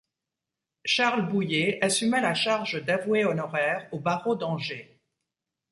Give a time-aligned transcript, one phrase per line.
[0.83, 4.99] Charles Bouhier assuma la charge d'avoué honoraire au barreau d'Angers.